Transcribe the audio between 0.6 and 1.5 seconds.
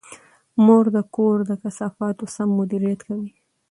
مور د کور